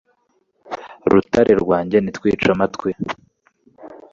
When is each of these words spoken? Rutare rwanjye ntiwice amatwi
Rutare 1.11 1.53
rwanjye 1.63 1.97
ntiwice 1.99 2.47
amatwi 2.55 2.89